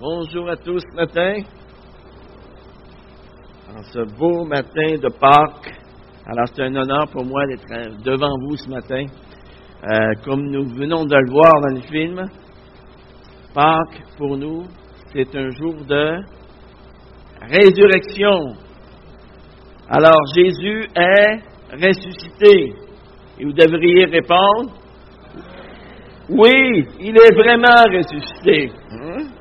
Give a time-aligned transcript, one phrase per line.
[0.00, 1.42] Bonjour à tous ce matin.
[3.76, 5.74] En ce beau matin de Pâques,
[6.24, 9.06] alors c'est un honneur pour moi d'être devant vous ce matin.
[9.82, 12.24] Euh, comme nous venons de le voir dans le film,
[13.52, 14.66] Pâques pour nous,
[15.12, 16.20] c'est un jour de
[17.50, 18.54] résurrection.
[19.88, 21.40] Alors Jésus est
[21.72, 22.72] ressuscité.
[23.40, 24.70] Et vous devriez répondre,
[26.28, 28.70] oui, il est vraiment ressuscité.
[28.92, 29.37] Hein?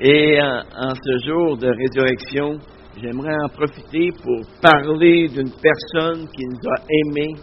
[0.00, 2.58] Et en, en, ce jour de résurrection,
[3.02, 7.34] j'aimerais en profiter pour parler d'une personne qui nous a aimés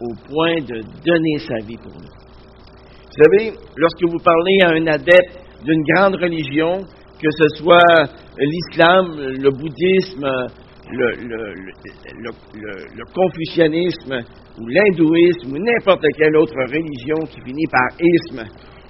[0.00, 2.10] au point de donner sa vie pour nous.
[2.10, 6.82] Vous savez, lorsque vous parlez à un adepte d'une grande religion,
[7.22, 8.08] que ce soit
[8.38, 10.26] l'islam, le bouddhisme,
[10.90, 11.54] le, le,
[12.18, 12.30] le,
[12.92, 14.20] le confucianisme
[14.60, 18.42] ou l'hindouisme ou n'importe quelle autre religion qui finit par isme,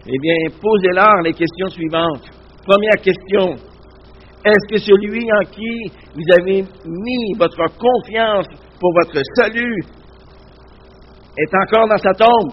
[0.06, 2.30] eh bien, posez-leur les questions suivantes.
[2.64, 3.56] Première question.
[4.44, 8.46] Est-ce que celui en qui vous avez mis votre confiance
[8.80, 9.82] pour votre salut
[11.36, 12.52] est encore dans sa tombe?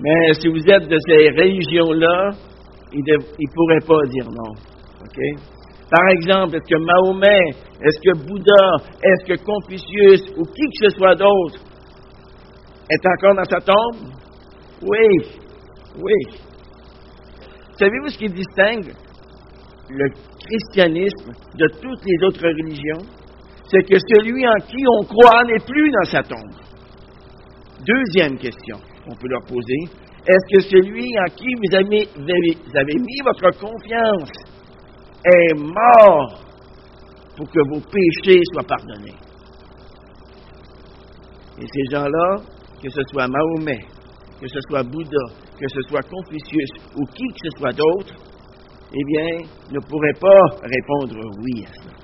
[0.00, 2.30] Mais si vous êtes de ces religions-là,
[2.92, 3.16] il ne
[3.54, 4.54] pourrait pas dire non.
[5.90, 8.66] Par exemple, est-ce que Mahomet, est-ce que Bouddha,
[9.02, 11.60] est-ce que Confucius ou qui que ce soit d'autre
[12.90, 14.10] est encore dans sa tombe?
[14.82, 15.43] Oui,
[15.96, 16.38] oui.
[17.78, 18.94] Savez-vous ce qui distingue
[19.90, 20.08] le
[20.40, 23.06] christianisme de toutes les autres religions?
[23.66, 26.54] C'est que celui en qui on croit n'est plus dans sa tombe.
[27.86, 30.04] Deuxième question qu'on peut leur poser.
[30.26, 31.62] Est-ce que celui en qui vous
[32.16, 34.32] vous avez mis votre confiance
[35.24, 36.40] est mort
[37.36, 39.16] pour que vos péchés soient pardonnés?
[41.58, 42.40] Et ces gens-là,
[42.82, 43.84] que ce soit Mahomet,
[44.40, 45.26] que ce soit Bouddha,
[45.58, 48.14] que ce soit Confucius ou qui que ce soit d'autre,
[48.92, 51.94] eh bien, ne pourraient pas répondre oui à cela.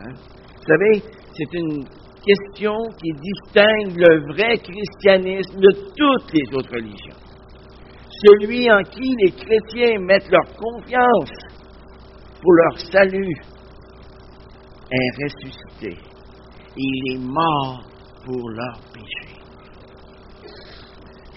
[0.00, 0.14] Hein?
[0.56, 1.84] Vous savez, c'est une
[2.24, 7.16] question qui distingue le vrai christianisme de toutes les autres religions.
[8.24, 11.30] Celui en qui les chrétiens mettent leur confiance
[12.40, 13.36] pour leur salut
[14.90, 15.96] est ressuscité.
[16.76, 17.84] Il est mort
[18.24, 19.25] pour leur péché.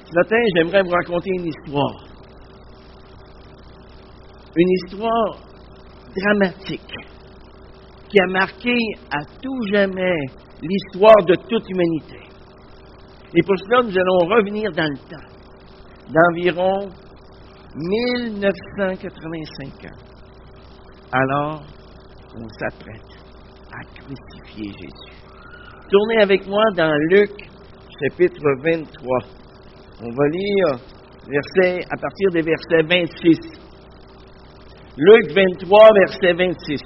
[0.09, 2.03] Ce matin, j'aimerais vous raconter une histoire.
[4.55, 5.37] Une histoire
[6.17, 6.95] dramatique
[8.09, 8.75] qui a marqué
[9.11, 10.17] à tout jamais
[10.63, 12.21] l'histoire de toute humanité.
[13.35, 15.27] Et pour cela, nous allons revenir dans le temps,
[16.11, 16.89] d'environ
[17.75, 19.99] 1985 ans.
[21.11, 21.61] Alors,
[22.35, 23.11] on s'apprête
[23.71, 25.13] à crucifier Jésus.
[25.87, 27.47] Tournez avec moi dans Luc,
[28.01, 29.38] chapitre 23.
[30.01, 30.79] On va lire
[31.27, 33.37] verset, à partir des versets 26.
[34.95, 36.81] Luc 23, verset 26.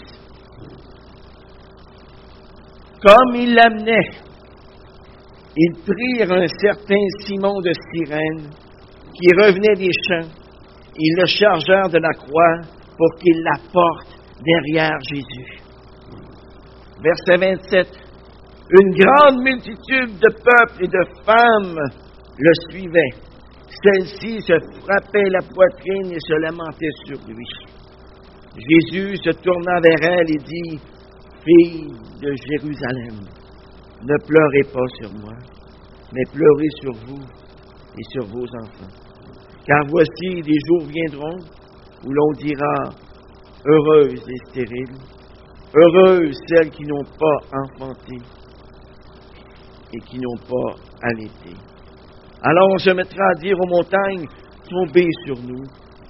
[3.05, 4.09] Comme il l'amenait,
[5.55, 8.49] ils prirent un certain Simon de Cyrène
[9.13, 10.29] qui revenait des champs.
[10.97, 12.61] Ils le chargèrent de la croix
[12.97, 15.61] pour qu'il la porte derrière Jésus.
[17.03, 17.87] Verset 27.
[18.71, 22.02] Une grande multitude de peuples et de femmes
[22.37, 23.15] le suivaient.
[23.83, 27.45] Celles-ci se frappaient la poitrine et se lamentaient sur lui.
[28.55, 30.79] Jésus se tourna vers elle et dit,
[31.43, 31.87] Fille
[32.21, 33.19] de Jérusalem,
[34.01, 35.33] ne pleurez pas sur moi,
[36.13, 37.23] mais pleurez sur vous
[37.97, 38.93] et sur vos enfants.
[39.65, 41.37] Car voici des jours viendront
[42.05, 42.93] où l'on dira,
[43.65, 44.97] Heureuses les stériles,
[45.73, 48.17] heureuses celles qui n'ont pas enfanté
[49.93, 51.55] et qui n'ont pas allaité.
[52.43, 54.27] Alors on se mettra à dire aux montagnes,
[54.69, 55.63] tombez sur nous,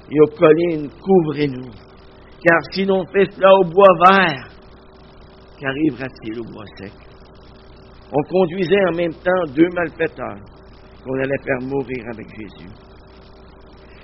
[0.09, 1.71] et aux collines, couvrez-nous.
[2.43, 4.47] Car si l'on fait cela au bois vert,
[5.59, 6.91] qu'arrivera-t-il au bois sec?
[8.11, 10.39] On conduisait en même temps deux malfaiteurs
[11.03, 12.69] qu'on allait faire mourir avec Jésus.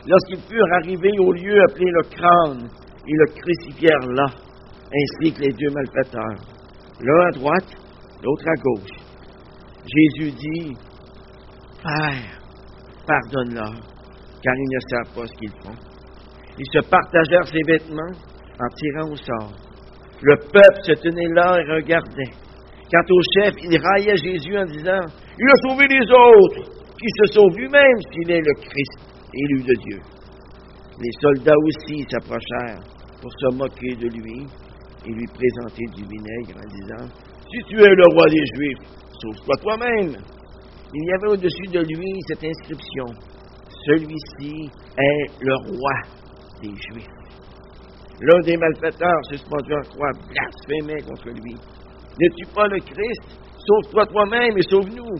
[0.05, 2.69] Lorsqu'ils furent arrivés au lieu appelé le crâne,
[3.07, 4.25] ils le crucifièrent là,
[4.85, 6.45] ainsi que les deux malfaiteurs,
[7.01, 7.71] l'un à droite,
[8.23, 8.97] l'autre à gauche.
[9.85, 10.77] Jésus dit,
[11.81, 12.41] Père,
[13.07, 13.73] pardonne-leur,
[14.43, 15.75] car ils ne savent pas ce qu'ils font.
[16.57, 18.11] Ils se partagèrent ses vêtements
[18.59, 19.53] en tirant au sort.
[20.21, 22.33] Le peuple se tenait là et regardait.
[22.91, 24.99] Quant au chef, il raillait Jésus en disant,
[25.37, 28.99] Il a sauvé les autres, qui se sauve lui-même s'il est le Christ,
[29.33, 29.99] élu de Dieu.
[30.99, 32.83] Les soldats aussi s'approchèrent
[33.21, 34.45] pour se moquer de lui
[35.05, 37.15] et lui présenter du vinaigre en disant,
[37.49, 38.89] Si tu es le roi des Juifs,
[39.21, 40.15] sauve-toi toi-même.
[40.93, 43.05] Il y avait au-dessus de lui cette inscription,
[43.85, 45.93] celui-ci est le roi
[46.61, 47.19] des Juifs.
[48.21, 51.53] L'un des malfaiteurs suspendu en croix blasphémait contre lui.
[52.19, 53.39] N'es-tu pas le Christ?
[53.57, 55.15] Sauve-toi toi-même et sauve-nous.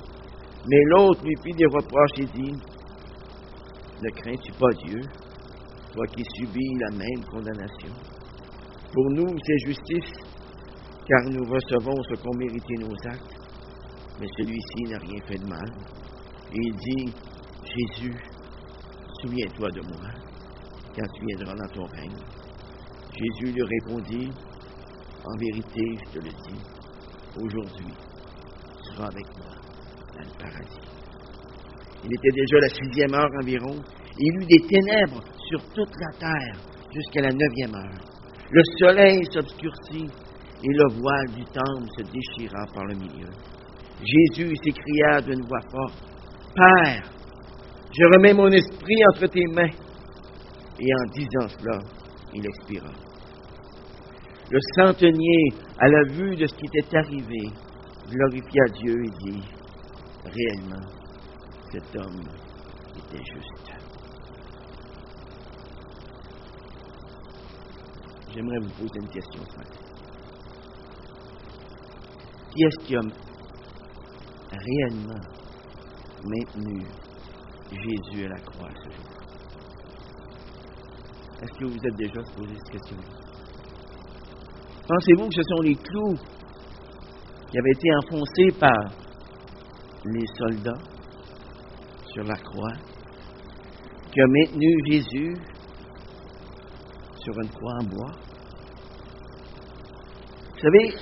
[0.67, 2.53] Mais l'autre lui fit des reproches et dit,
[4.03, 5.01] Ne crains-tu pas Dieu,
[5.93, 7.93] toi qui subis la même condamnation?
[8.91, 10.11] Pour nous, c'est justice,
[11.07, 13.38] car nous recevons ce qu'ont mérité nos actes.
[14.19, 15.71] Mais celui-ci n'a rien fait de mal.
[16.51, 17.13] Et il dit,
[17.63, 18.15] Jésus,
[19.21, 20.09] souviens-toi de moi
[20.95, 22.17] quand tu viendras dans ton règne.
[23.13, 24.31] Jésus lui répondit,
[25.25, 26.61] En vérité, je te le dis,
[27.37, 29.55] aujourd'hui, tu seras avec moi
[30.15, 30.89] dans le paradis.
[32.03, 36.17] Il était déjà la sixième heure environ, et il eut des ténèbres sur toute la
[36.17, 36.55] terre
[36.93, 38.09] jusqu'à la neuvième heure.
[38.51, 40.09] Le soleil s'obscurcit
[40.63, 43.29] et le voile du temple se déchira par le milieu.
[43.99, 46.09] Jésus s'écria d'une voix forte,
[46.55, 47.03] Père,
[47.91, 49.71] je remets mon esprit entre tes mains.
[50.79, 51.79] Et en disant cela,
[52.33, 52.89] il expira.
[54.49, 57.51] Le centenier, à la vue de ce qui était arrivé,
[58.09, 59.43] glorifia Dieu et dit,
[60.23, 60.87] réellement,
[61.71, 62.23] cet homme
[62.97, 63.71] était juste.
[68.33, 69.63] J'aimerais vous poser une question ce.
[72.51, 73.01] Qui est-ce qui a
[74.51, 75.21] réellement
[76.23, 76.85] maintenu
[77.71, 79.19] Jésus à la croix ce jour?
[81.41, 82.97] Est-ce que vous êtes déjà posé cette question
[84.87, 86.17] Pensez-vous que ce sont les clous
[87.49, 88.91] qui avaient été enfoncés par
[90.05, 90.81] les soldats
[92.11, 92.73] sur la croix
[94.11, 95.35] qui a maintenu Jésus
[97.21, 98.11] sur une croix en bois?
[100.53, 100.95] Vous savez,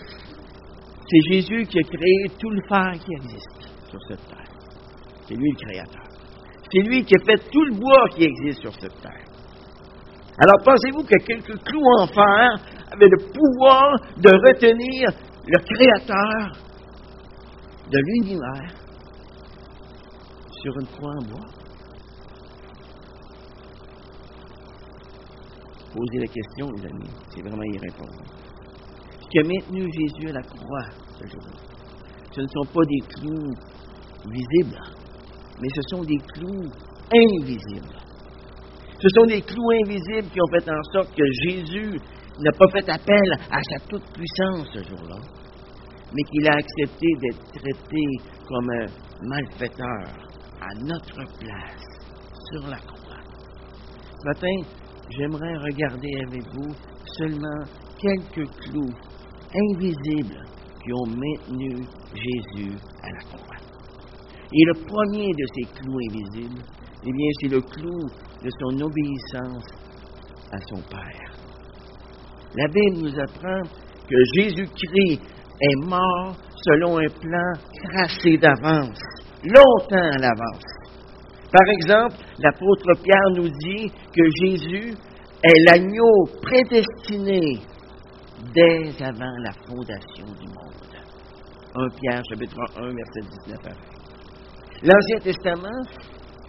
[1.10, 4.52] c'est Jésus qui a créé tout le fer qui existe sur cette terre.
[5.28, 6.04] C'est lui le créateur.
[6.72, 9.24] C'est lui qui a fait tout le bois qui existe sur cette terre.
[10.40, 12.60] Alors pensez-vous que quelques clous en fer
[12.92, 15.10] avaient le pouvoir de retenir
[15.48, 16.58] le créateur
[17.90, 18.74] de l'univers
[20.62, 21.48] sur une croix en bois?
[25.94, 28.47] Posez la question, les amis, c'est vraiment y.
[29.38, 30.86] Qui a maintenu Jésus à la croix
[31.20, 31.62] ce jour-là,
[32.32, 33.54] ce ne sont pas des clous
[34.32, 34.82] visibles,
[35.62, 36.72] mais ce sont des clous
[37.14, 38.00] invisibles.
[39.00, 42.00] Ce sont des clous invisibles qui ont fait en sorte que Jésus
[42.40, 45.20] n'a pas fait appel à sa toute-puissance ce jour-là,
[46.16, 48.06] mais qu'il a accepté d'être traité
[48.48, 48.86] comme un
[49.22, 50.16] malfaiteur
[50.62, 51.86] à notre place
[52.50, 53.22] sur la croix.
[54.20, 54.68] Ce matin,
[55.12, 56.74] j'aimerais regarder avec vous
[57.20, 57.66] seulement
[58.00, 59.07] quelques clous
[59.54, 60.46] invisibles
[60.84, 62.74] qui ont maintenu Jésus
[63.04, 63.56] à la croix.
[64.54, 66.62] Et le premier de ces clous invisibles,
[67.04, 68.08] eh bien, c'est le clou
[68.44, 69.66] de son obéissance
[70.52, 71.32] à son Père.
[72.56, 73.62] La Bible nous apprend
[74.10, 75.22] que Jésus-Christ
[75.60, 77.54] est mort selon un plan
[77.84, 79.00] tracé d'avance,
[79.44, 80.78] longtemps à l'avance.
[81.52, 84.94] Par exemple, l'apôtre Pierre nous dit que Jésus
[85.44, 87.60] est l'agneau prédestiné
[88.54, 90.88] dès avant la fondation du monde.
[91.76, 93.76] 1 Pierre, chapitre 1, verset 19 à 20.
[94.84, 95.84] L'Ancien Testament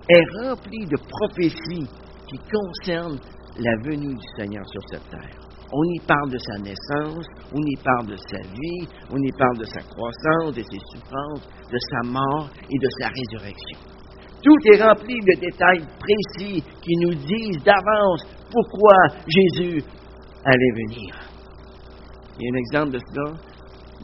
[0.08, 1.88] est rempli de prophéties
[2.26, 3.18] qui concernent
[3.58, 5.48] la venue du Seigneur sur cette terre.
[5.70, 9.58] On y parle de sa naissance, on y parle de sa vie, on y parle
[9.58, 13.78] de sa croissance, de ses souffrances, de sa mort et de sa résurrection.
[14.42, 19.82] Tout est rempli de détails précis qui nous disent d'avance pourquoi Jésus
[20.44, 21.14] allait venir.
[22.38, 23.36] A un exemple de cela,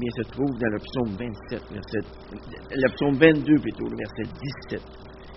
[0.01, 2.01] il se trouve dans le psaume 27, verset,
[2.33, 4.25] le psaume 22 plutôt, le verset
[4.71, 4.83] 17.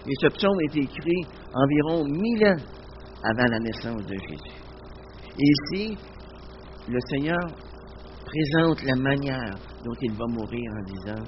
[0.07, 1.21] Et ce psaume a été écrit
[1.53, 2.57] environ mille ans
[3.23, 4.57] avant la naissance de Jésus.
[5.37, 5.97] Et ici,
[6.89, 7.37] le Seigneur
[8.25, 9.53] présente la manière
[9.85, 11.23] dont il va mourir en disant,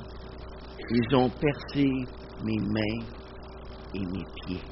[0.90, 1.86] ils ont percé
[2.44, 3.06] mes mains
[3.94, 4.64] et mes pieds.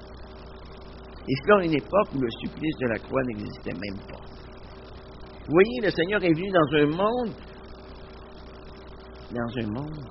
[1.29, 4.36] Et cela à une époque où le supplice de la croix n'existait même pas.
[5.49, 7.33] Voyez, le Seigneur est venu dans un monde,
[9.31, 10.05] dans un monde,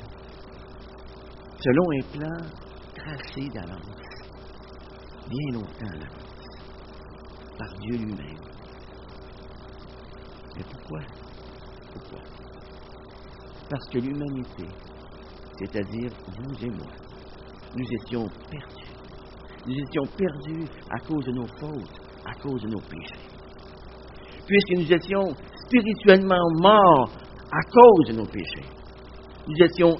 [1.60, 2.36] selon un plan
[2.94, 4.06] tracé d'avance,
[5.28, 8.40] bien longtemps à par Dieu lui-même.
[10.56, 11.00] Mais pourquoi?
[11.92, 12.20] Pourquoi?
[13.68, 14.64] Parce que l'humanité,
[15.58, 16.92] c'est-à-dire vous et moi,
[17.74, 18.92] nous étions perdus.
[19.66, 23.35] Nous étions perdus à cause de nos fautes, à cause de nos péchés.
[24.46, 25.34] Puisque nous étions
[25.66, 27.10] spirituellement morts
[27.50, 28.68] à cause de nos péchés.
[29.48, 29.96] Nous étions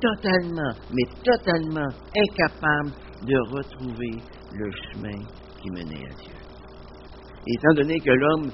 [0.00, 2.92] totalement, mais totalement incapables
[3.26, 4.22] de retrouver
[4.52, 5.18] le chemin
[5.60, 6.32] qui menait à Dieu.
[7.46, 8.50] étant donné que l'homme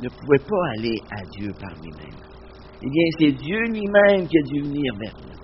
[0.00, 2.20] ne pouvait pas aller à Dieu par lui-même,
[2.82, 5.36] eh bien, c'est Dieu lui-même qui a dû venir vers nous.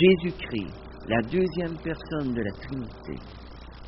[0.00, 0.74] Jésus-Christ,
[1.08, 3.14] la deuxième personne de la Trinité,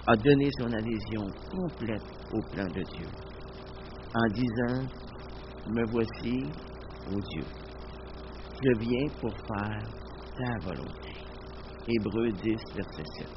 [0.07, 2.02] a donné son adhésion complète
[2.33, 3.07] au plan de Dieu
[4.14, 4.87] en disant,
[5.69, 6.43] me voici,
[7.11, 7.45] ô Dieu,
[8.62, 9.83] je viens pour faire
[10.37, 11.12] ta volonté.
[11.87, 13.29] Hébreu 10, verset 7.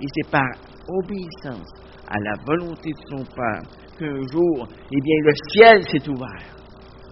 [0.00, 0.48] Et c'est par
[0.88, 1.72] obéissance
[2.06, 3.62] à la volonté de son Père
[3.98, 6.56] qu'un jour, eh bien, le ciel s'est ouvert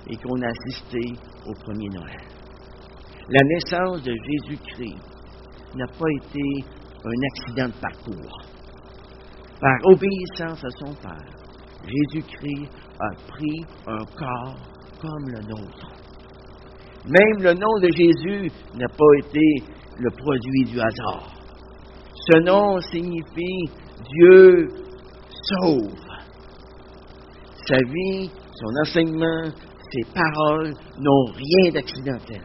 [0.09, 1.01] et qu'on a assisté
[1.47, 2.23] au premier Noël.
[3.29, 4.99] La naissance de Jésus-Christ
[5.75, 6.65] n'a pas été
[7.05, 8.41] un accident de parcours.
[9.61, 11.46] Par obéissance à son Père,
[11.85, 12.69] Jésus-Christ
[12.99, 14.57] a pris un corps
[15.01, 15.93] comme le nôtre.
[17.05, 19.63] Même le nom de Jésus n'a pas été
[19.99, 21.33] le produit du hasard.
[22.15, 23.71] Ce nom signifie
[24.09, 24.69] Dieu
[25.31, 25.93] sauve.
[27.69, 29.51] Sa vie, son enseignement,
[29.93, 32.43] ses paroles n'ont rien d'accidentel.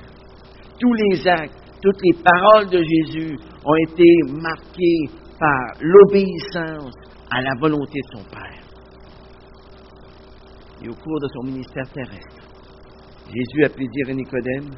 [0.79, 3.35] Tous les actes, toutes les paroles de Jésus
[3.65, 5.09] ont été marquées
[5.39, 6.93] par l'obéissance
[7.31, 8.50] à la volonté de son Père.
[10.83, 12.47] Et au cours de son ministère terrestre,
[13.27, 14.71] Jésus a pu dire à Nicodème,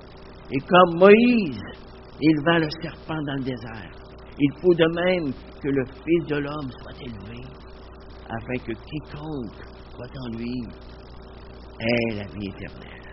[0.51, 1.62] et comme Moïse
[2.22, 3.91] éleva le serpent dans le désert,
[4.38, 7.41] il faut de même que le Fils de l'homme soit élevé,
[8.29, 9.63] afin que quiconque
[9.95, 10.53] soit en lui
[11.79, 13.03] ait la vie éternelle.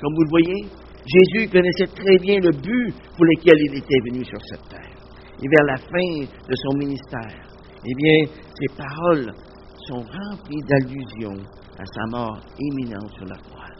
[0.00, 0.68] Comme vous le voyez,
[1.06, 4.96] Jésus connaissait très bien le but pour lequel il était venu sur cette terre.
[5.42, 7.48] Et vers la fin de son ministère,
[7.84, 9.32] eh bien, ses paroles
[9.86, 11.44] sont remplies d'allusions
[11.78, 13.70] à sa mort imminente sur la croix.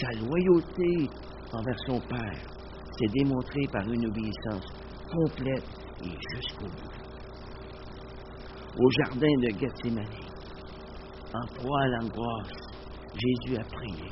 [0.00, 1.10] Sa loyauté
[1.52, 2.42] envers son Père
[2.98, 4.66] s'est démontrée par une obéissance
[5.10, 5.64] complète
[6.04, 6.98] et jusqu'au bout.
[8.78, 10.04] Au jardin de Gethsemane,
[11.34, 12.52] en proie à l'angoisse,
[13.14, 14.08] Jésus a prié.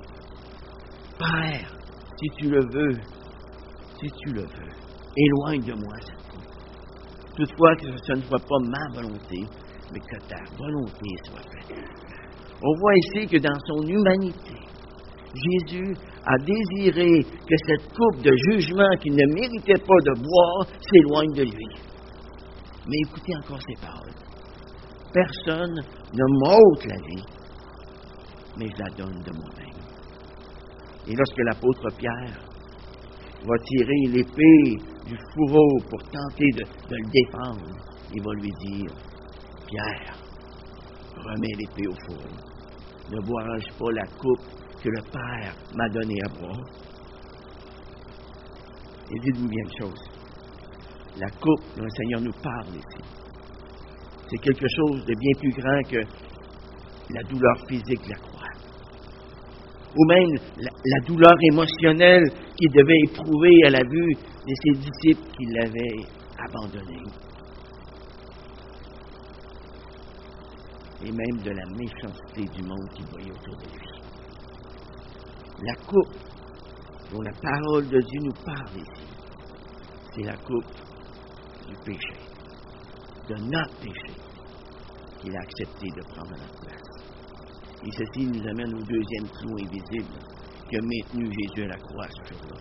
[1.18, 1.76] Père,
[2.18, 3.00] si tu le veux,
[4.00, 4.72] si tu le veux,
[5.16, 7.36] éloigne de moi cette coupe.
[7.36, 9.38] Toutefois, que ce ne soit pas ma volonté,
[9.92, 12.05] mais que ta volonté soit faite.
[12.62, 14.54] On voit ici que dans son humanité,
[15.34, 15.94] Jésus
[16.24, 21.42] a désiré que cette coupe de jugement qu'il ne méritait pas de boire s'éloigne de
[21.42, 21.86] lui.
[22.88, 24.14] Mais écoutez encore ces paroles.
[25.12, 25.80] Personne
[26.12, 27.24] ne m'ôte la vie,
[28.58, 29.66] mais je la donne de moi-même.
[31.08, 32.40] Et lorsque l'apôtre Pierre
[33.44, 37.66] va tirer l'épée du fourreau pour tenter de, de, le défendre,
[38.12, 38.90] il va lui dire,
[39.68, 40.15] Pierre,
[41.20, 42.28] remets l'épée au fourreau.
[43.10, 44.42] Ne boirai-je pas la coupe
[44.82, 46.66] que le Père m'a donnée à boire?
[49.10, 50.02] Et dites-vous bien une chose.
[51.18, 53.04] La coupe dont le Seigneur nous parle ici,
[54.28, 56.02] c'est quelque chose de bien plus grand que
[57.14, 58.36] la douleur physique de la croix
[59.96, 62.24] ou même la, la, douleur émotionnelle
[62.56, 66.04] qu'il devait éprouver à la vue de ses disciples qui l'avaient
[66.38, 67.00] abandonné.
[71.02, 73.86] Et même de la méchanceté du monde qu'il voyait autour de lui.
[75.62, 76.16] La coupe
[77.12, 79.06] dont la parole de Dieu nous parle ici,
[80.14, 80.72] c'est la coupe
[81.68, 82.16] du péché,
[83.28, 84.14] de notre péché,
[85.20, 86.86] qu'il a accepté de prendre à notre place.
[87.84, 90.18] Et ceci nous amène au deuxième clou invisible
[90.68, 92.60] qui a maintenu Jésus à la croix ce jour-là.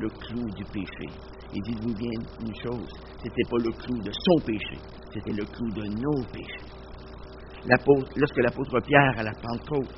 [0.00, 1.06] Le clou du péché.
[1.54, 2.88] Et dites-vous bien une chose,
[3.22, 4.78] c'était pas le clou de son péché,
[5.14, 6.77] c'était le clou de nos péchés.
[8.16, 9.94] Lorsque l'apôtre Pierre, à la Pentecôte,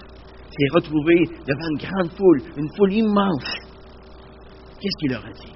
[0.50, 1.14] s'est retrouvé
[1.46, 3.54] devant une grande foule, une foule immense,
[4.80, 5.54] qu'est-ce qu'il leur a dit?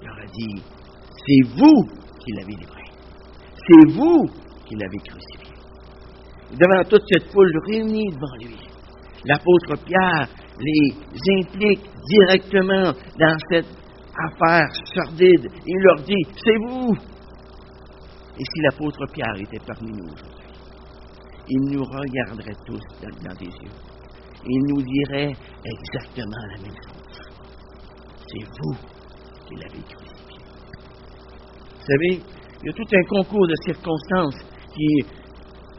[0.00, 0.62] Il leur a dit,
[1.26, 1.84] c'est vous
[2.18, 2.82] qui l'avez livré.
[3.54, 4.26] C'est vous
[4.66, 5.52] qui l'avez crucifié
[6.58, 8.56] devant toute cette foule réunie devant lui.
[9.24, 13.66] L'apôtre Pierre les implique directement dans cette
[14.14, 15.48] affaire sordide.
[15.66, 16.94] Il leur dit, c'est vous.
[18.38, 20.14] Et si l'apôtre Pierre était parmi nous
[21.48, 23.72] il nous regarderait tous dans, les yeux.
[24.44, 25.34] Il nous dirait
[25.64, 27.20] exactement la même chose.
[28.26, 28.74] C'est vous
[29.46, 30.38] qui l'avez crucifié.
[31.78, 32.22] Vous savez,
[32.62, 34.38] il y a tout un concours de circonstances
[34.74, 35.04] qui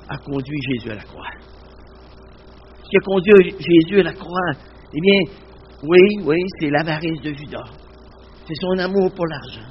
[0.10, 1.30] a conduit Jésus à la croix.
[2.84, 4.52] Ce qui a conduit Jésus à la croix,
[4.94, 5.34] eh bien,
[5.84, 7.72] oui, oui, c'est l'avarice de Judas.
[8.46, 9.70] C'est son amour pour l'argent.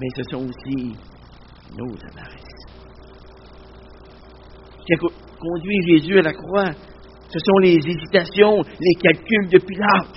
[0.00, 0.96] Mais ce sont aussi
[1.76, 2.57] nos avarices.
[4.88, 6.70] Ce qui a conduit Jésus à la croix,
[7.28, 10.16] ce sont les hésitations, les calculs de Pilate.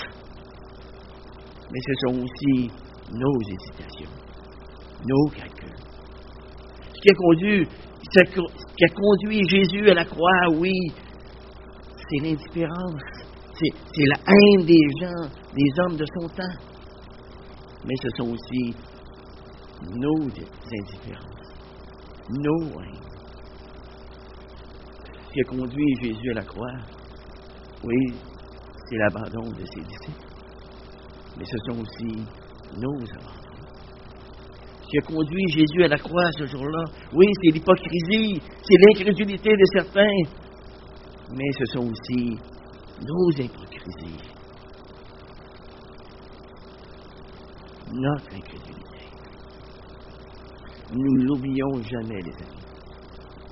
[1.72, 2.72] Mais ce sont aussi
[3.12, 4.12] nos hésitations,
[5.06, 5.76] nos calculs.
[7.02, 10.72] qui a conduit, qui a conduit Jésus à la croix, oui,
[11.98, 13.02] c'est l'indifférence,
[13.54, 16.60] c'est la haine des gens, des hommes de son temps.
[17.84, 18.76] Mais ce sont aussi
[19.94, 21.54] nos indifférences,
[22.30, 23.11] nos haines.
[25.34, 26.74] Qui a conduit Jésus à la croix,
[27.84, 28.14] oui,
[28.90, 30.28] c'est l'abandon de ses disciples.
[31.38, 32.26] Mais ce sont aussi
[32.78, 33.42] nos abandons.
[34.82, 36.84] Ce qui a conduit Jésus à la croix ce jour-là,
[37.14, 40.18] oui, c'est l'hypocrisie, c'est l'incrédulité de certains,
[41.34, 42.38] mais ce sont aussi
[43.00, 44.30] nos hypocrisies,
[47.94, 48.82] notre incrédulité.
[50.94, 52.62] Nous l'oublions jamais, les amis.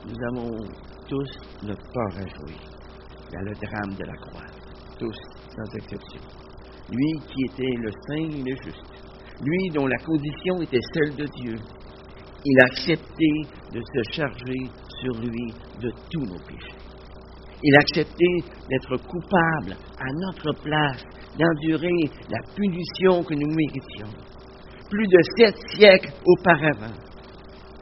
[0.05, 0.57] Nous avons
[1.09, 1.29] tous
[1.63, 2.55] notre part à jouer
[3.33, 4.45] dans le drame de la croix,
[4.99, 5.17] tous,
[5.55, 6.21] sans exception.
[6.89, 8.99] Lui qui était le saint et le juste,
[9.41, 11.55] lui dont la condition était celle de Dieu,
[12.45, 13.27] il a accepté
[13.73, 14.69] de se charger
[15.01, 16.77] sur lui de tous nos péchés.
[17.61, 18.25] Il a accepté
[18.69, 21.03] d'être coupable à notre place,
[21.37, 24.17] d'endurer la punition que nous méritions.
[24.89, 26.95] Plus de sept siècles auparavant,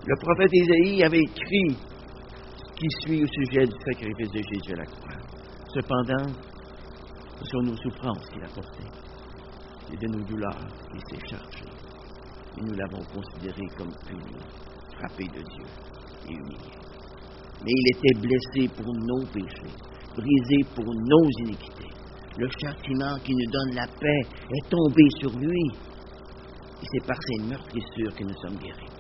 [0.06, 1.78] le prophète Isaïe avait écrit
[2.80, 5.18] qui suit au sujet du sacrifice de Jésus à la croix.
[5.74, 6.34] Cependant,
[7.40, 8.92] ce sont nos souffrances qu'il a portées
[9.92, 11.66] et de nos douleurs qu'il s'est chargé.
[12.58, 14.38] Et nous l'avons considéré comme puni,
[14.98, 15.66] frappé de Dieu
[16.30, 16.88] et humilié
[17.64, 19.74] mais il était blessé pour nos péchés,
[20.16, 21.90] brisé pour nos iniquités.
[22.38, 25.66] Le châtiment qui nous donne la paix est tombé sur lui.
[26.80, 28.94] Et c'est par ses meurtrissures que nous sommes guéris.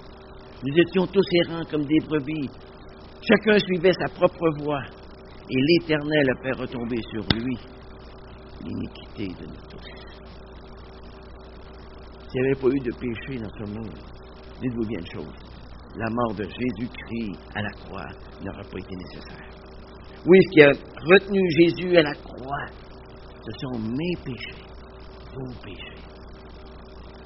[0.63, 2.49] Nous étions tous errants comme des brebis.
[3.21, 4.83] Chacun suivait sa propre voie.
[5.49, 7.57] Et l'Éternel a fait retomber sur lui
[8.63, 9.89] l'iniquité de nous tous.
[12.29, 13.97] S'il n'y avait pas eu de péché dans ce monde,
[14.61, 15.47] dites-vous bien une chose
[15.97, 18.07] la mort de Jésus-Christ à la croix
[18.43, 19.49] n'aurait pas été nécessaire.
[20.25, 22.65] Oui, ce qui a retenu Jésus à la croix,
[23.41, 24.63] ce sont mes péchés,
[25.33, 26.03] vos péchés.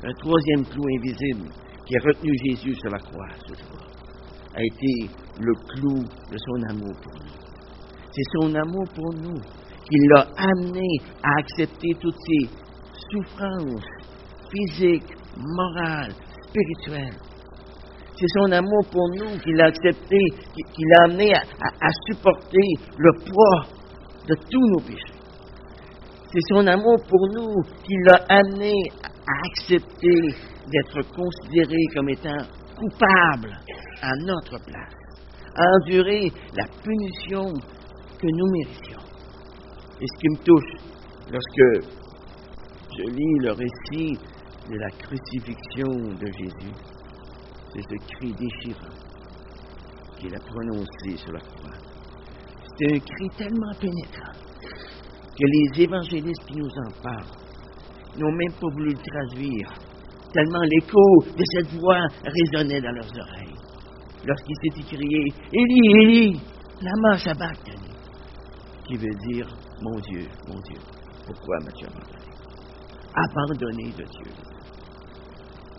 [0.03, 1.49] Un troisième clou invisible
[1.85, 3.90] qui a retenu Jésus sur la croix ce jour
[4.55, 5.09] a été
[5.39, 7.31] le clou de son amour pour nous.
[8.11, 10.87] C'est son amour pour nous qui l'a amené
[11.23, 12.49] à accepter toutes ces
[13.11, 13.83] souffrances
[14.51, 16.13] physiques, morales,
[16.47, 17.17] spirituelles
[18.21, 20.19] c'est son amour pour nous qui l'a accepté,
[20.53, 23.65] qui, l'a amené à, supporter le poids
[24.27, 25.19] de tous nos péchés.
[26.31, 30.21] C'est son amour pour nous qui l'a amené à accepter
[30.71, 32.45] d'être considéré comme étant
[32.81, 33.55] coupable
[34.01, 34.95] à notre place,
[35.55, 37.53] à endurer la punition
[38.19, 39.01] que nous méritions.
[39.99, 40.73] Et ce qui me touche
[41.31, 41.91] lorsque
[42.97, 44.17] je lis le récit
[44.69, 46.73] de la crucifixion de Jésus,
[47.73, 48.95] c'est ce cri déchirant
[50.17, 51.77] qu'il a prononcé sur la croix.
[52.77, 54.33] C'est un cri tellement pénétrant
[55.37, 57.37] que les évangélistes qui nous en parlent
[58.17, 59.73] n'ont même pas voulu le traduire,
[60.33, 63.55] tellement l'écho de cette voix résonnait dans leurs oreilles.
[64.25, 66.41] Lorsqu'il s'est écrié Élie, Élie,
[66.81, 67.89] lama sabachthani,
[68.85, 69.47] qui veut dire
[69.81, 70.79] Mon Dieu, mon Dieu,
[71.25, 72.31] pourquoi m'as-tu abandonné?
[73.13, 74.31] Abandonné de Dieu.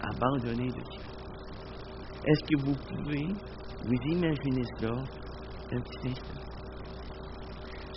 [0.03, 1.03] Abandonné de Dieu.
[2.25, 3.27] Est-ce que vous pouvez
[3.85, 4.95] vous imaginer cela
[5.73, 6.41] un petit instant?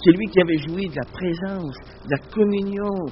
[0.03, 3.05] Celui qui avait joui de la présence, de la communion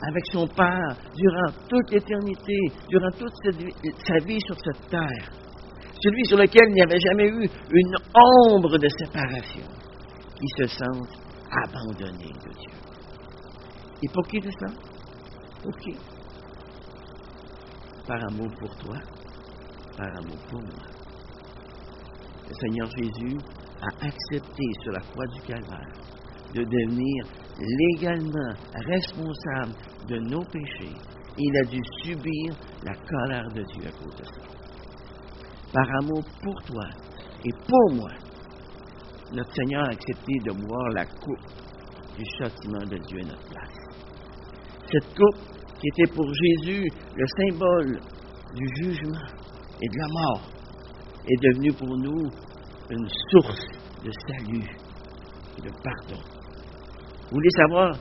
[0.00, 2.56] avec son Père durant toute l'éternité,
[2.88, 3.32] durant toute
[4.06, 5.32] sa vie sur cette terre.
[6.00, 9.66] Celui sur lequel il n'y avait jamais eu une ombre de séparation,
[10.36, 11.00] qui se sent
[11.50, 12.78] abandonné de Dieu.
[14.02, 14.66] Et pour qui de ça?
[15.62, 15.96] Pour qui?
[18.06, 18.96] Par amour pour toi,
[19.96, 20.86] par amour pour moi.
[22.48, 23.36] Le Seigneur Jésus
[23.82, 25.92] a accepté sur la croix du Calvaire
[26.54, 27.24] de devenir
[27.58, 29.74] légalement responsable
[30.08, 30.94] de nos péchés.
[31.36, 34.40] Il a dû subir la colère de Dieu à cause de ça.
[35.72, 36.84] Par amour pour toi
[37.44, 38.10] et pour moi,
[39.32, 41.46] notre Seigneur a accepté de boire la coupe
[42.16, 43.78] du châtiment de Dieu à notre place.
[44.90, 48.00] Cette coupe qui était pour Jésus le symbole
[48.54, 49.26] du jugement,
[49.80, 50.42] et de la mort
[51.26, 52.30] est devenu pour nous
[52.90, 53.66] une source
[54.02, 54.66] de salut
[55.58, 56.37] et de pardon.
[57.28, 57.92] Vous voulez savoir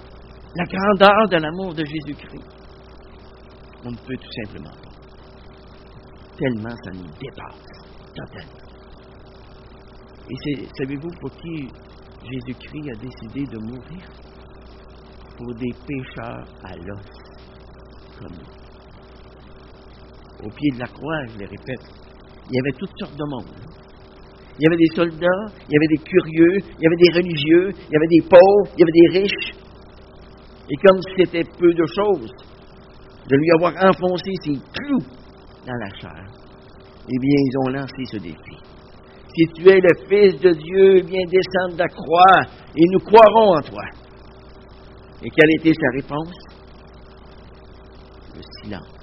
[0.55, 2.45] la grandeur de l'amour de Jésus-Christ?
[3.83, 4.91] On ne peut tout simplement pas.
[6.37, 7.67] Tellement ça nous dépasse
[8.15, 8.67] totalement.
[10.29, 11.67] Et savez-vous pour qui
[12.23, 14.09] Jésus-Christ a décidé de mourir?
[15.37, 17.05] Pour des pécheurs à l'os
[18.19, 18.57] comme nous
[20.43, 21.81] au pied de la croix, je le répète,
[22.49, 23.45] il y avait toutes sortes de monde.
[24.59, 27.69] Il y avait des soldats, il y avait des curieux, il y avait des religieux,
[27.87, 29.53] il y avait des pauvres, il y avait des riches.
[30.69, 32.31] Et comme c'était peu de choses
[33.29, 35.05] de lui avoir enfoncé ses clous
[35.65, 36.25] dans la chair,
[37.09, 38.57] eh bien, ils ont lancé ce défi.
[39.35, 42.41] Si tu es le Fils de Dieu, viens descendre de la croix
[42.75, 43.83] et nous croirons en toi.
[45.23, 46.35] Et quelle était sa réponse?
[48.35, 48.97] Le silence.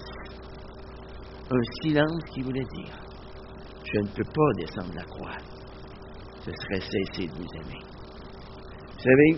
[1.51, 3.04] Un silence qui voulait dire,
[3.95, 5.39] je ne peux pas descendre de la croix.
[6.45, 7.81] Ce serait cesser de vous aimer.
[8.91, 9.37] Vous savez,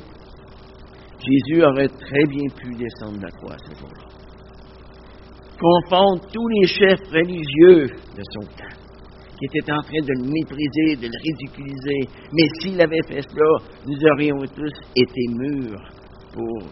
[1.20, 4.08] Jésus aurait très bien pu descendre de la croix ce jour-là.
[5.60, 8.76] Confondre tous les chefs religieux de son temps
[9.38, 12.08] qui étaient en train de le mépriser, de le ridiculiser.
[12.32, 15.90] Mais s'il avait fait cela, nous aurions tous été mûrs
[16.32, 16.68] pour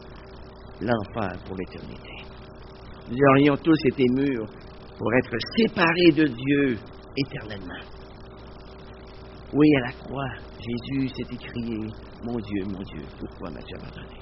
[0.80, 2.24] l'enfer, pour l'éternité.
[3.10, 4.46] Nous aurions tous été mûrs
[4.96, 6.78] pour être séparés de Dieu
[7.16, 7.82] éternellement.
[9.52, 11.78] Oui, à la croix, Jésus s'est écrié,
[12.24, 14.18] Mon Dieu, mon Dieu, pourquoi m'as-tu abandonné?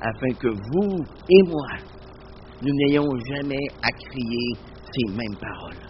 [0.00, 1.66] Afin que vous et moi,
[2.62, 4.54] nous n'ayons jamais à crier
[4.92, 5.86] ces mêmes paroles.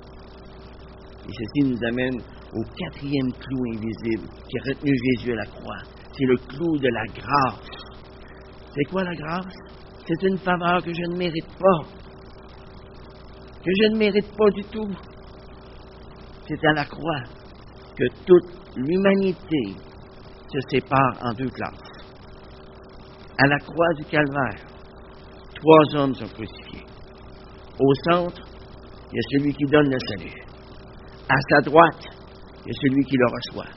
[1.28, 2.20] Et ceci nous amène
[2.54, 5.82] au quatrième clou invisible qui a retenu Jésus à la croix.
[6.12, 7.94] C'est le clou de la grâce.
[8.74, 9.54] C'est quoi la grâce?
[10.06, 11.88] C'est une faveur que je ne mérite pas.
[13.64, 14.88] Que je ne mérite pas du tout.
[16.48, 17.22] C'est à la croix
[17.96, 19.74] que toute l'humanité
[20.52, 22.06] se sépare en deux classes.
[23.38, 24.60] À la croix du calvaire,
[25.54, 26.86] trois hommes sont crucifiés.
[27.80, 28.42] Au centre,
[29.10, 30.42] il y a celui qui donne le salut.
[31.28, 32.06] À sa droite,
[32.64, 33.72] il y a celui qui le reçoit.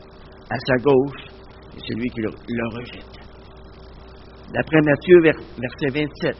[0.50, 1.26] À sa gauche,
[1.74, 2.30] il y a celui qui le,
[2.78, 3.20] rejette.
[4.54, 6.38] D'après Matthieu, verset 27,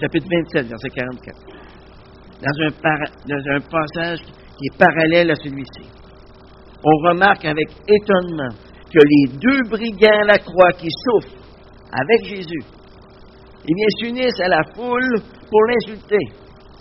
[0.00, 1.38] chapitre 27, verset 44,
[2.42, 2.70] dans un,
[3.26, 5.88] dans un passage qui est parallèle à celui-ci,
[6.82, 8.54] on remarque avec étonnement
[8.92, 11.36] que les deux brigands à la croix qui souffrent
[11.92, 12.64] avec Jésus,
[13.68, 16.24] eh bien, s'unissent à la foule pour l'insulter.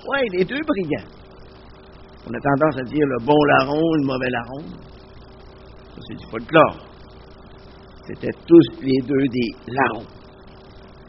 [0.08, 1.10] Oui, les deux brigands.
[2.26, 4.64] On a tendance à dire le bon larron, le mauvais larron.
[5.96, 6.86] Ça, c'est du folklore.
[8.08, 10.08] C'était tous les deux des larrons.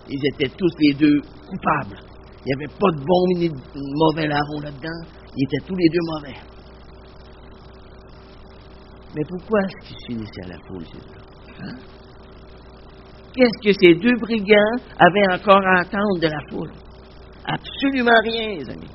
[0.08, 2.00] Ils étaient tous les deux coupables.
[2.44, 5.06] Il n'y avait pas de bon ni de mauvais larron là-dedans.
[5.36, 6.49] Ils étaient tous les deux mauvais.
[9.14, 11.76] Mais pourquoi est-ce qu'ils s'unissaient à la foule, ces hein?
[13.34, 16.72] Qu'est-ce que ces deux brigands avaient encore à attendre de la foule?
[17.44, 18.90] Absolument rien, les amis.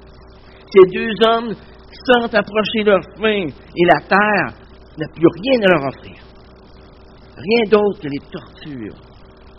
[0.72, 4.54] Ces deux hommes sont approcher leur fin et la terre
[4.98, 6.18] n'a plus rien à leur offrir.
[7.38, 8.96] Rien d'autre que les tortures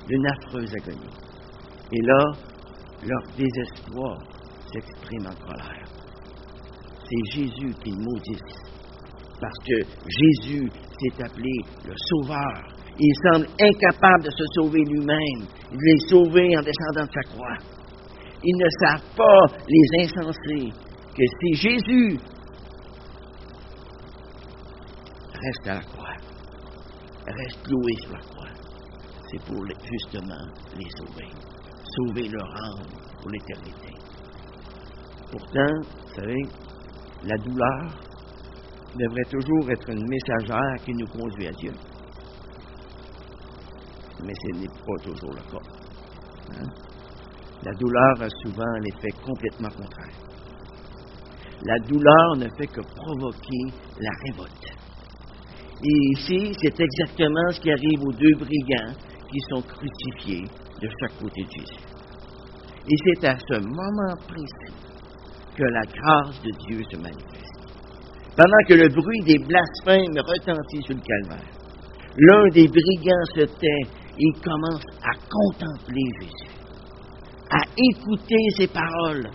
[0.07, 1.15] d'une affreuse agonie.
[1.93, 2.33] Et là,
[3.03, 4.19] leur désespoir
[4.73, 5.85] s'exprime en colère.
[7.09, 8.76] C'est Jésus qui maudissent,
[9.41, 11.53] parce que Jésus s'est appelé
[11.87, 12.73] le Sauveur.
[12.99, 17.59] Il semble incapable de se sauver lui-même, de les sauver en descendant de sa croix.
[18.43, 20.73] Ils ne savent pas, les insensés,
[21.15, 22.19] que c'est Jésus
[25.47, 26.17] reste à la croix,
[27.27, 28.49] reste cloué sur la croix,
[29.31, 30.47] c'est pour justement
[30.77, 31.29] les sauver,
[31.97, 32.87] sauver leur âme
[33.21, 33.93] pour l'éternité.
[35.31, 36.43] Pourtant, vous savez,
[37.25, 38.06] la douleur
[38.97, 41.73] devrait toujours être une messagère qui nous conduit à Dieu.
[44.25, 45.65] Mais ce n'est pas toujours le cas.
[46.53, 46.69] Hein?
[47.65, 50.15] La douleur a souvent l'effet complètement contraire.
[51.63, 54.77] La douleur ne fait que provoquer la révolte.
[55.83, 58.95] Et ici, c'est exactement ce qui arrive aux deux brigands
[59.31, 60.49] qui sont crucifiés
[60.81, 61.81] de chaque côté de Jésus.
[62.89, 64.75] Et c'est à ce moment précis
[65.57, 67.46] que la grâce de Dieu se manifeste.
[68.37, 71.49] Pendant que le bruit des blasphèmes retentit sur le calvaire,
[72.19, 76.53] l'un des brigands se tait et commence à contempler Jésus,
[77.51, 79.31] à écouter ses paroles.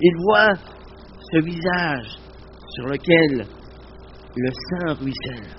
[0.00, 0.54] Il voit
[1.32, 2.18] ce visage
[2.74, 3.46] sur lequel
[4.36, 5.50] le sang ruisselle.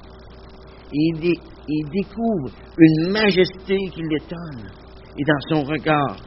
[0.92, 1.34] Il,
[1.68, 4.72] il découvre une majesté qui l'étonne.
[5.18, 6.18] Et dans son regard,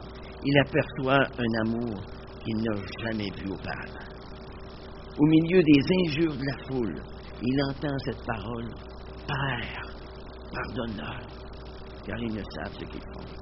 [0.42, 2.01] il aperçoit un amour
[2.42, 4.08] qu'il n'a jamais vu auparavant.
[5.19, 7.03] Au milieu des injures de la foule,
[7.43, 8.69] il entend cette parole
[9.27, 9.83] Père,
[10.53, 11.27] pardonne-leur,
[12.07, 13.39] car ils ne savent ce qu'ils font.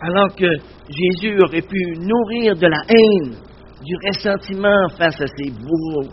[0.00, 0.46] Alors que
[0.88, 3.36] Jésus aurait pu nourrir de la haine,
[3.84, 6.10] du ressentiment face à ses bourreaux,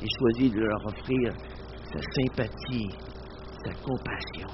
[0.00, 1.32] il choisit de leur offrir
[1.92, 2.90] sa sympathie,
[3.64, 4.48] sa compassion.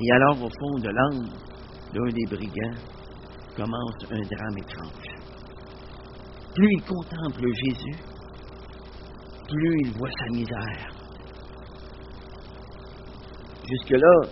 [0.00, 1.28] Et alors, au fond de l'âme
[1.92, 2.80] d'un des brigands,
[3.56, 5.05] commence un drame étrange.
[6.56, 8.02] Plus il contemple Jésus,
[9.46, 10.88] plus il voit sa misère.
[13.68, 14.30] Jusque-là,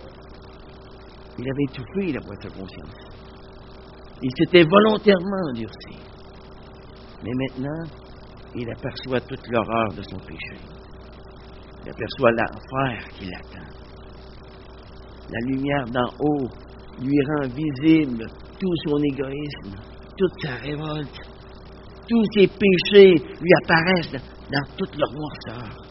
[1.38, 3.14] il avait étouffé la voix de conscience.
[4.22, 5.98] Il s'était volontairement endurci.
[7.22, 7.92] Mais maintenant,
[8.54, 10.56] il aperçoit toute l'horreur de son péché.
[11.84, 13.68] Il aperçoit l'enfer qui l'attend.
[15.28, 16.48] La lumière d'en haut
[17.02, 18.26] lui rend visible
[18.58, 19.76] tout son égoïsme,
[20.16, 21.33] toute sa révolte.
[22.08, 25.84] Tous ses péchés lui apparaissent dans toute leur noirceur.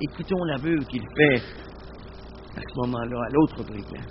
[0.00, 1.42] Écoutons l'aveu qu'il fait
[2.56, 4.06] à ce moment-là à l'autre brigand,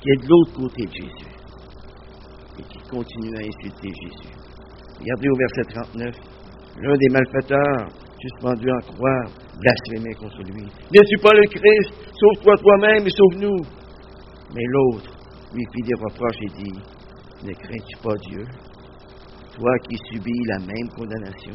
[0.00, 1.32] qui est de l'autre côté de Jésus,
[2.58, 4.34] et qui continue à insulter Jésus.
[5.00, 6.14] Regardez au verset 39.
[6.80, 7.88] L'un des malfaiteurs,
[8.20, 9.24] suspendu en croix,
[9.58, 10.64] blasphémait contre lui.
[10.64, 12.12] N'es-tu pas le Christ?
[12.12, 13.56] Sauve-toi toi-même et sauve-nous.
[14.54, 15.10] Mais l'autre
[15.54, 16.78] lui fit des reproches et dit,
[17.44, 18.44] Ne crains-tu pas Dieu,
[19.56, 21.54] toi qui subis la même condamnation?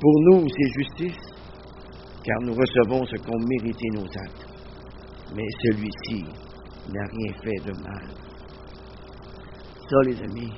[0.00, 1.32] Pour nous, c'est justice,
[2.22, 4.46] car nous recevons ce qu'ont mérité nos actes.
[5.34, 6.24] Mais celui-ci
[6.92, 8.08] n'a rien fait de mal.
[9.88, 10.52] Ça, les amis,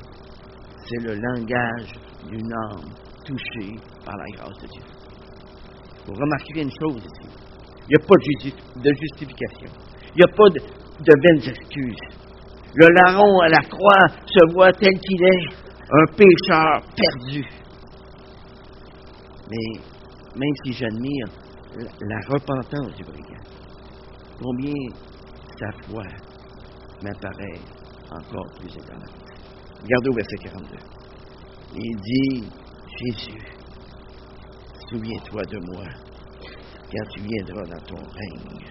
[0.86, 1.92] c'est le langage
[2.28, 2.90] d'une âme
[3.24, 4.82] touchée par la grâce de Dieu.
[6.06, 7.28] Vous remarquerez une chose ici.
[7.88, 8.14] Il n'y a pas
[8.82, 9.70] de, justification.
[10.14, 10.60] Il n'y a pas de,
[11.04, 12.20] de vaines excuses.
[12.74, 17.44] Le larron à la croix se voit tel qu'il est, un pécheur perdu.
[19.50, 19.80] Mais
[20.36, 21.26] même si j'admire
[22.00, 23.42] la, repentance du brigand,
[24.40, 24.74] combien
[25.58, 26.04] sa foi
[27.02, 27.60] m'apparaît
[28.10, 29.30] encore plus étonnante.
[29.82, 30.76] Regardez au verset 42.
[31.74, 32.48] Il dit,
[32.98, 33.42] Jésus,
[34.88, 35.84] souviens-toi de moi
[36.90, 38.66] quand tu viendras dans ton règne.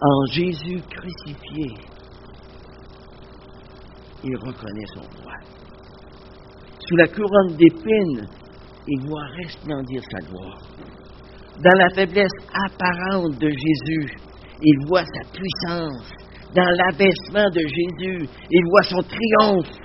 [0.00, 1.95] En Jésus crucifié,
[4.26, 5.34] il reconnaît son roi.
[6.88, 8.28] Sous la couronne d'épines,
[8.88, 10.60] il voit resplendir sa gloire.
[11.62, 14.12] Dans la faiblesse apparente de Jésus,
[14.62, 16.12] il voit sa puissance.
[16.54, 19.76] Dans l'abaissement de Jésus, il voit son triomphe.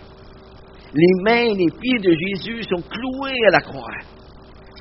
[0.93, 3.97] Les mains et les pieds de Jésus sont cloués à la croix.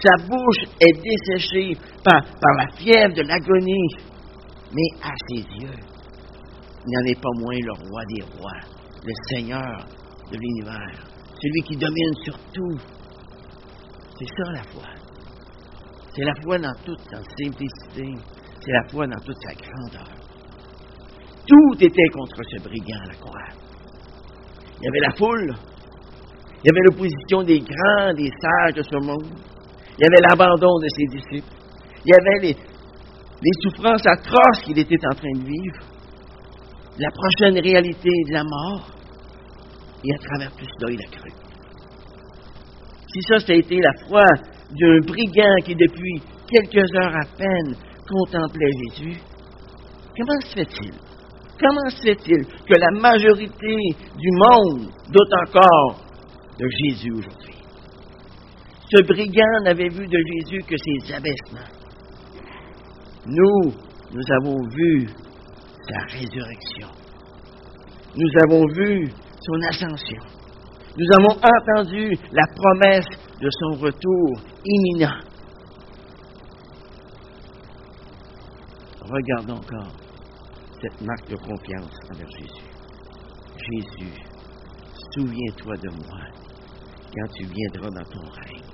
[0.02, 3.88] Sa bouche est desséchée par, par la fièvre de l'agonie.
[4.72, 5.78] Mais à ses yeux,
[6.86, 9.86] il n'en est pas moins le roi des rois, le Seigneur
[10.30, 11.06] de l'univers,
[11.40, 12.78] celui qui domine sur tout.
[14.18, 14.88] C'est ça la foi.
[16.14, 18.12] C'est la foi dans toute sa simplicité.
[18.60, 20.08] C'est la foi dans toute sa grandeur.
[21.46, 23.48] Tout était contre ce brigand à la croix.
[24.80, 25.54] Il y avait la foule,
[26.62, 29.32] il y avait l'opposition des grands, des sages de ce monde.
[29.96, 31.54] Il y avait l'abandon de ses disciples.
[32.04, 32.56] Il y avait les,
[33.42, 35.89] les souffrances atroces qu'il était en train de vivre.
[36.98, 38.90] La prochaine réalité de la mort.
[40.04, 41.30] Et à travers tout cela, il a cru.
[43.12, 44.24] Si ça, ça a été la foi
[44.70, 47.74] d'un brigand qui, depuis quelques heures à peine,
[48.08, 49.20] contemplait Jésus,
[50.16, 50.92] comment se fait-il?
[51.58, 53.76] Comment se fait-il que la majorité
[54.16, 56.00] du monde doute encore
[56.58, 57.56] de Jésus aujourd'hui?
[58.92, 61.70] Ce brigand n'avait vu de Jésus que ses abaissements.
[63.26, 63.72] Nous,
[64.12, 65.08] nous avons vu
[65.88, 66.88] sa résurrection.
[68.14, 69.08] Nous avons vu
[69.40, 70.22] son ascension.
[70.96, 73.06] Nous avons entendu la promesse
[73.40, 75.20] de son retour imminent.
[79.00, 79.92] Regardons encore
[80.82, 82.70] cette marque de confiance envers Jésus.
[83.72, 84.14] Jésus,
[85.14, 86.20] souviens-toi de moi
[87.14, 88.64] quand tu viendras dans ton règne.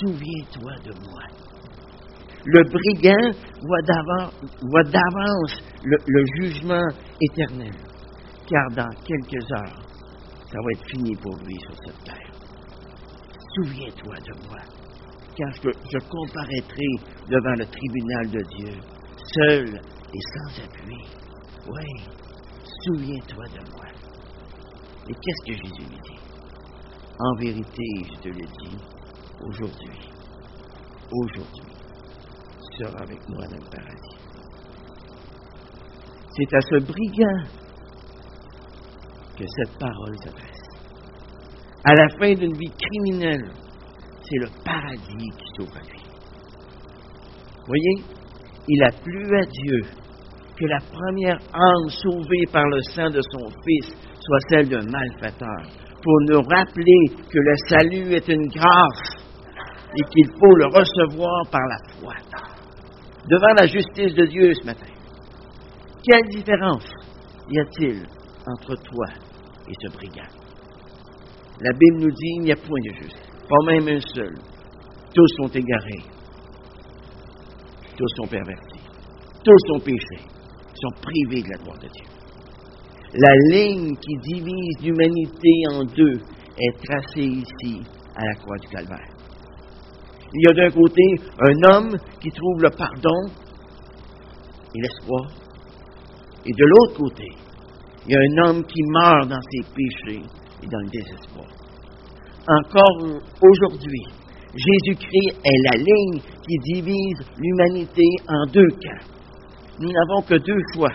[0.00, 1.47] Souviens-toi de moi.
[2.44, 6.86] Le brigand voit d'avance le, jugement
[7.20, 7.74] éternel,
[8.48, 9.82] car dans quelques heures,
[10.50, 12.32] ça va être fini pour lui sur cette terre.
[13.54, 14.60] Souviens-toi de moi,
[15.36, 16.86] car je, je comparaîtrai
[17.28, 18.74] devant le tribunal de Dieu,
[19.34, 19.80] seul
[20.14, 21.04] et sans appui.
[21.66, 22.04] Oui,
[22.84, 23.86] souviens-toi de moi.
[25.08, 26.20] Et qu'est-ce que Jésus lui dit?
[27.18, 28.78] En vérité, je te le dis,
[29.40, 30.08] aujourd'hui,
[31.10, 31.77] aujourd'hui,
[32.78, 34.16] tu seras avec moi dans le paradis.
[36.30, 37.44] C'est à ce brigand
[39.36, 40.58] que cette parole s'adresse.
[41.84, 43.50] À la fin d'une vie criminelle,
[44.22, 46.02] c'est le paradis qui s'ouvre à lui.
[47.66, 48.04] Voyez,
[48.68, 49.80] il a plu à Dieu
[50.56, 55.62] que la première âme sauvée par le sang de son Fils soit celle d'un malfaiteur
[56.02, 59.18] pour nous rappeler que le salut est une grâce
[59.96, 62.14] et qu'il faut le recevoir par la foi.
[63.28, 64.86] Devant la justice de Dieu ce matin,
[66.02, 66.88] quelle différence
[67.50, 68.06] y a-t-il
[68.46, 69.06] entre toi
[69.68, 70.32] et ce brigand?
[71.60, 74.34] La Bible nous dit qu'il n'y a point de juste, pas même un seul.
[75.14, 76.04] tous sont égarés,
[77.98, 78.80] tous sont pervertis,
[79.44, 80.24] tous sont péchés,
[80.74, 82.06] sont privés de la gloire de Dieu.
[83.12, 86.22] La ligne qui divise l'humanité en deux
[86.56, 87.82] est tracée ici
[88.16, 89.17] à la croix du Calvaire.
[90.34, 91.02] Il y a d'un côté
[91.40, 93.32] un homme qui trouve le pardon
[94.74, 95.30] et l'espoir,
[96.44, 97.24] et de l'autre côté,
[98.06, 100.22] il y a un homme qui meurt dans ses péchés
[100.62, 101.46] et dans le désespoir.
[102.46, 104.04] Encore aujourd'hui,
[104.54, 109.04] Jésus-Christ est la ligne qui divise l'humanité en deux camps.
[109.78, 110.92] Nous n'avons que deux choix.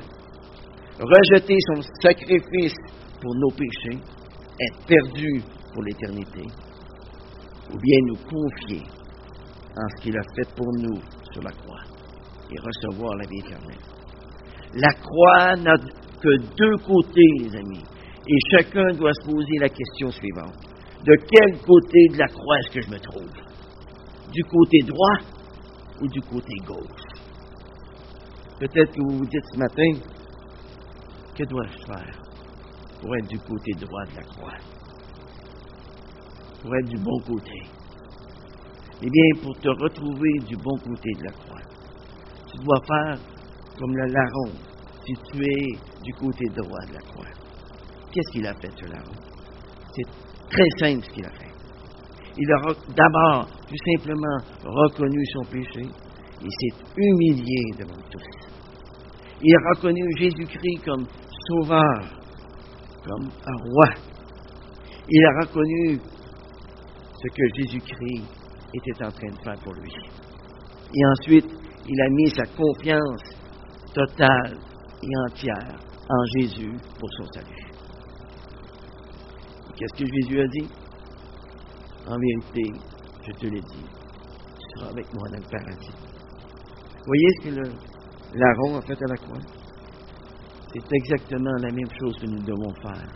[1.00, 2.76] Rejeter son sacrifice
[3.22, 4.00] pour nos péchés,
[4.60, 5.42] être perdu
[5.74, 6.42] pour l'éternité,
[7.72, 8.84] ou bien nous confier
[9.76, 11.82] en ce qu'il a fait pour nous sur la croix
[12.52, 13.82] et recevoir la vie éternelle.
[14.76, 15.76] La croix n'a
[16.22, 17.84] que deux côtés, les amis,
[18.28, 20.56] et chacun doit se poser la question suivante.
[21.06, 23.32] De quel côté de la croix est-ce que je me trouve?
[24.32, 25.18] Du côté droit
[26.02, 27.14] ou du côté gauche?
[28.60, 29.92] Peut-être que vous vous dites ce matin,
[31.36, 32.20] que dois-je faire
[33.02, 34.58] pour être du côté droit de la croix?
[36.62, 37.83] Pour être du bon côté?
[39.06, 41.60] Eh bien, pour te retrouver du bon côté de la croix,
[42.50, 43.20] tu dois faire
[43.78, 44.52] comme le larron
[45.06, 47.28] si tu es du côté droit de la croix.
[48.14, 49.12] Qu'est-ce qu'il a fait, ce larron?
[49.94, 50.08] C'est
[50.50, 51.52] très simple ce qu'il a fait.
[52.38, 52.62] Il a
[52.96, 58.24] d'abord tout simplement reconnu son péché et s'est humilié devant tous.
[59.42, 61.06] Il a reconnu Jésus-Christ comme
[61.50, 62.00] sauveur,
[63.04, 63.90] comme un roi.
[65.10, 66.00] Il a reconnu
[67.22, 68.43] ce que Jésus-Christ
[68.74, 69.92] était en train de faire pour lui.
[70.96, 71.50] Et ensuite,
[71.86, 73.22] il a mis sa confiance
[73.94, 74.58] totale
[75.02, 77.72] et entière en Jésus pour son salut.
[79.76, 80.70] Qu'est-ce que Jésus a dit?
[82.08, 82.80] En vérité,
[83.26, 85.96] je te l'ai dit, tu seras avec moi dans le paradis.
[87.06, 87.64] Voyez ce que le
[88.36, 89.40] larron a fait à la croix?
[90.74, 93.08] C'est exactement la même chose que nous devons faire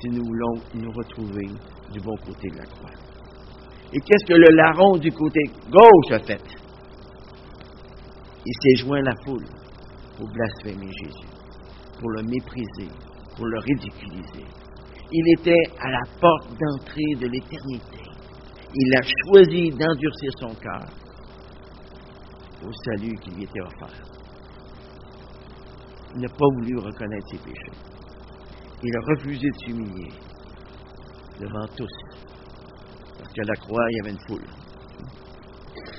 [0.00, 1.46] si nous voulons nous retrouver
[1.92, 3.05] du bon côté de la croix.
[3.92, 6.42] Et qu'est-ce que le larron du côté gauche a fait?
[8.44, 9.46] Il s'est joint à la foule
[10.16, 11.28] pour blasphémer Jésus,
[11.98, 12.92] pour le mépriser,
[13.36, 14.44] pour le ridiculiser.
[15.12, 18.02] Il était à la porte d'entrée de l'éternité.
[18.74, 20.86] Il a choisi d'endurcir son cœur
[22.64, 24.04] au salut qui lui était offert.
[26.14, 27.78] Il n'a pas voulu reconnaître ses péchés.
[28.82, 30.12] Il a refusé de s'humilier
[31.40, 32.05] devant tous.
[33.36, 34.46] Qu'à la croix, il y avait une foule.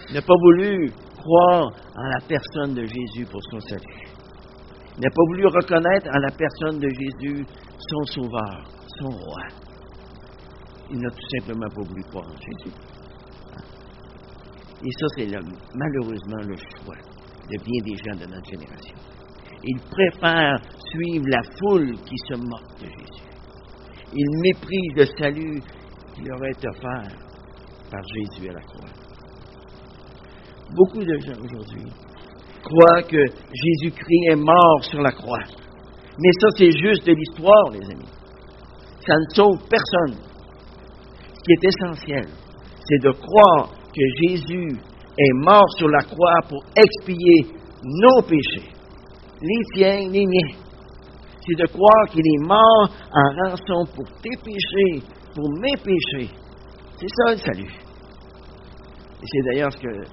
[0.09, 4.07] Il n'a pas voulu croire en la personne de Jésus pour son salut.
[4.97, 7.45] Il n'a pas voulu reconnaître en la personne de Jésus
[7.77, 8.63] son sauveur,
[8.97, 9.43] son roi.
[10.89, 12.75] Il n'a tout simplement pas voulu croire en Jésus.
[14.83, 15.27] Et ça, c'est
[15.75, 16.97] malheureusement le choix
[17.51, 18.95] de bien des gens de notre génération.
[19.63, 23.29] Ils préfèrent suivre la foule qui se moque de Jésus.
[24.11, 25.61] Ils méprisent le salut
[26.15, 27.26] qui leur est offert
[27.89, 28.89] par Jésus à la croix.
[30.75, 31.91] Beaucoup de gens aujourd'hui
[32.63, 35.43] croient que Jésus-Christ est mort sur la croix.
[36.19, 38.09] Mais ça, c'est juste de l'histoire, les amis.
[39.05, 40.19] Ça ne sauve personne.
[41.33, 42.27] Ce qui est essentiel,
[42.79, 44.77] c'est de croire que Jésus
[45.17, 48.69] est mort sur la croix pour expier nos péchés,
[49.41, 50.57] les tiens, les miens.
[51.45, 56.33] C'est de croire qu'il est mort en rançon pour tes péchés, pour mes péchés.
[56.99, 57.71] C'est ça le salut.
[59.21, 60.03] Et c'est d'ailleurs ce que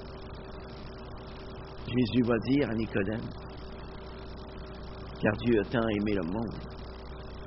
[1.86, 3.22] Jésus va dire à Nicodème.
[5.22, 6.54] Car Dieu a tant aimé le monde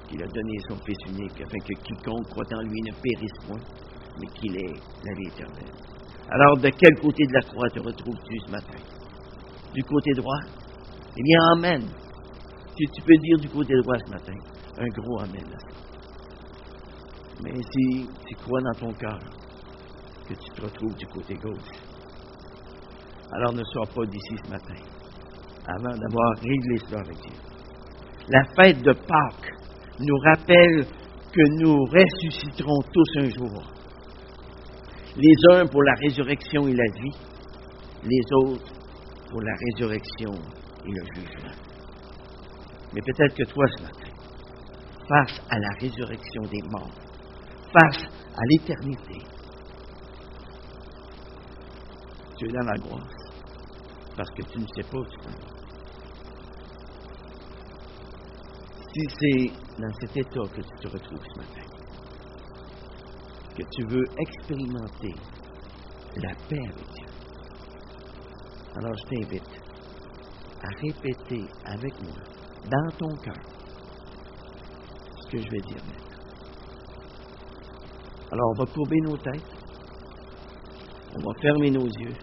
[0.10, 3.62] qu'il a donné son Fils unique afin que quiconque croit en lui ne périsse point,
[4.20, 5.74] mais qu'il ait la vie éternelle.
[6.30, 8.80] Alors, de quel côté de la croix te retrouves-tu ce matin?
[9.74, 10.42] Du côté droit?
[11.16, 11.84] Eh bien, Amen.
[12.76, 14.34] Si tu peux dire du côté droit ce matin,
[14.78, 15.46] un gros Amen.
[17.44, 19.20] Mais si tu crois dans ton cœur
[20.28, 21.80] que tu te retrouves du côté gauche,
[23.32, 24.76] alors ne sois pas d'ici ce matin
[25.68, 27.40] avant d'avoir réglé cela avec Dieu.
[28.30, 29.52] La fête de Pâques
[30.00, 30.86] nous rappelle
[31.32, 33.64] que nous ressusciterons tous un jour.
[35.18, 37.18] Les uns pour la résurrection et la vie,
[38.04, 38.74] les autres
[39.30, 40.32] pour la résurrection
[40.86, 41.52] et le jugement.
[42.94, 44.12] Mais peut-être que toi ce matin,
[45.10, 47.07] face à la résurrection des morts,
[47.72, 48.04] face
[48.36, 49.22] à l'éternité,
[52.38, 53.08] tu es dans la gloire
[54.16, 55.58] parce que tu ne sais pas où tu vas.
[58.94, 61.68] Si c'est dans cet état que tu te retrouves ce matin,
[63.56, 65.14] que tu veux expérimenter
[66.16, 67.08] la paix avec Dieu.
[68.76, 69.62] Alors je t'invite
[70.64, 72.18] à répéter avec moi,
[72.70, 73.44] dans ton cœur,
[75.22, 76.07] ce que je vais dire maintenant.
[78.30, 79.58] Alors on va courber nos têtes,
[81.16, 82.14] on va fermer nos yeux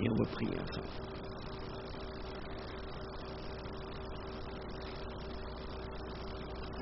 [0.00, 0.88] et on va prier ensemble.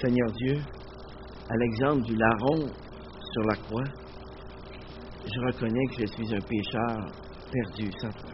[0.00, 0.56] Seigneur Dieu,
[1.50, 2.68] à l'exemple du larron
[3.32, 3.84] sur la croix,
[5.26, 7.12] je reconnais que je suis un pécheur
[7.52, 8.30] perdu sans toi.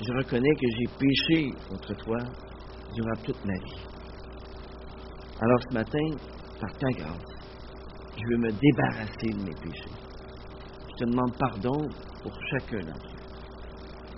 [0.00, 2.18] Je reconnais que j'ai péché contre toi
[2.94, 3.82] durant toute ma vie.
[5.38, 6.16] Alors ce matin,
[6.58, 7.35] par ta grâce,
[8.16, 9.90] je veux me débarrasser de mes péchés.
[10.88, 11.88] Je te demande pardon
[12.22, 13.26] pour chacun d'entre eux.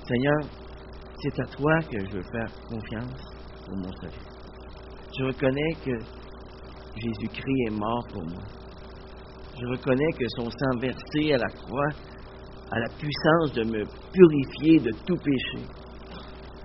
[0.07, 0.40] Seigneur,
[1.20, 3.20] c'est à toi que je veux faire confiance
[3.66, 4.28] pour mon salut.
[5.18, 5.99] Je reconnais que
[6.96, 8.42] Jésus-Christ est mort pour moi.
[9.61, 11.88] Je reconnais que son sang versé à la croix
[12.70, 15.66] a la puissance de me purifier de tout péché.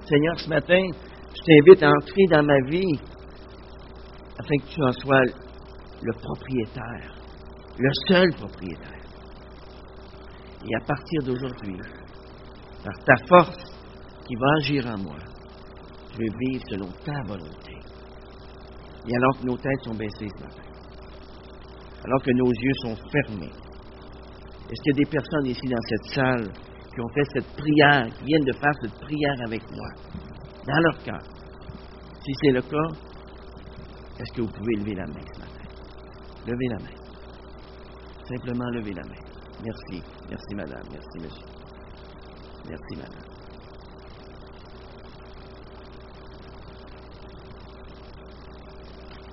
[0.06, 0.82] Seigneur, ce matin,
[1.36, 3.00] je t'invite à entrer dans ma vie
[4.38, 5.22] afin que tu en sois
[6.02, 7.16] le propriétaire,
[7.78, 9.02] le seul propriétaire.
[10.66, 11.78] Et à partir d'aujourd'hui,
[12.84, 13.64] par ta force
[14.26, 15.18] qui va agir en moi,
[16.12, 17.74] je vais vivre selon ta volonté.
[19.08, 20.64] Et alors que nos têtes sont baissées ce matin,
[22.06, 23.52] alors que nos yeux sont fermés,
[24.70, 26.54] est-ce qu'il y a des personnes ici dans cette salle
[26.94, 29.90] qui ont fait cette prière, qui viennent de faire cette prière avec moi,
[30.66, 31.22] dans leur cœur?
[32.26, 32.96] Si c'est le cas,
[34.20, 35.68] est-ce que vous pouvez lever la main ce matin?
[36.48, 37.03] Levez la main.
[38.34, 39.24] Simplement levez la main.
[39.62, 40.04] Merci.
[40.28, 40.88] Merci, madame.
[40.90, 41.46] Merci, monsieur.
[42.66, 43.26] Merci, madame.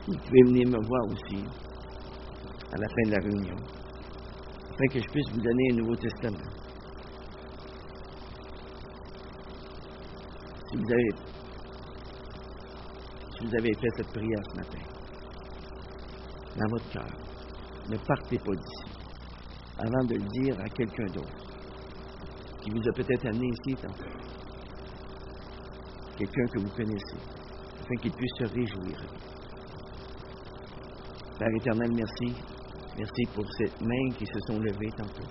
[0.07, 1.45] Vous pouvez venir me voir aussi
[2.73, 3.57] à la fin de la réunion,
[4.69, 6.51] afin que je puisse vous donner un Nouveau Testament.
[10.69, 11.11] Si vous avez,
[13.31, 14.85] si vous avez fait cette prière ce matin,
[16.57, 17.17] dans votre cœur,
[17.89, 18.90] ne partez pas d'ici
[19.83, 21.51] avant de le dire à quelqu'un d'autre
[22.63, 24.05] qui vous a peut-être amené ici tantôt.
[26.19, 27.17] Quelqu'un que vous connaissez,
[27.81, 28.99] afin qu'il puisse se réjouir.
[31.39, 32.37] Père éternel, merci.
[32.99, 35.29] Merci pour ces mains qui se sont levées tantôt.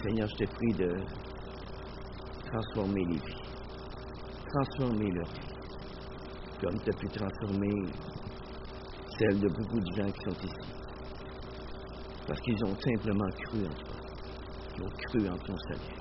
[0.00, 0.94] Seigneur, je te prie de
[2.44, 3.42] transformer les vies.
[4.46, 5.56] Transformer leur vie.
[6.60, 7.92] Comme tu as pu transformer
[9.18, 10.85] celle de beaucoup de gens qui sont ici.
[12.26, 13.96] Parce qu'ils ont simplement cru en toi.
[14.76, 15.96] Ils ont cru en ton salut.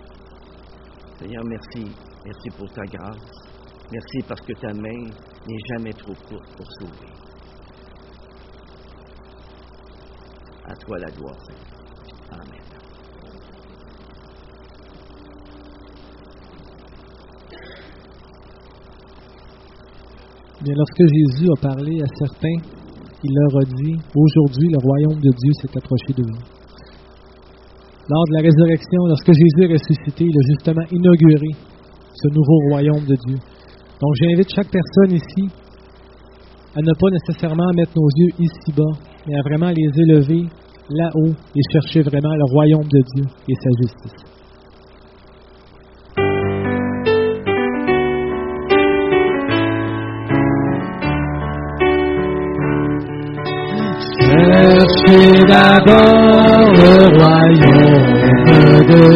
[1.19, 1.95] Seigneur, merci.
[2.25, 3.45] Merci pour ta grâce.
[3.91, 5.03] Merci parce que ta main
[5.47, 7.13] n'est jamais trop courte pour sauver.
[10.65, 11.75] À toi la gloire, Seigneur.
[12.31, 12.65] Amen.
[20.63, 22.74] Bien, lorsque Jésus a parlé à certains,
[23.25, 26.45] il leur a dit, aujourd'hui le royaume de Dieu s'est approché de vous.
[28.07, 31.49] Lors de la résurrection, lorsque Jésus est ressuscité, il a justement inauguré
[32.13, 33.37] ce nouveau royaume de Dieu.
[33.99, 35.49] Donc j'invite chaque personne ici
[36.75, 38.93] à ne pas nécessairement mettre nos yeux ici-bas,
[39.25, 40.45] mais à vraiment les élever
[40.89, 44.34] là-haut et chercher vraiment le royaume de Dieu et sa justice.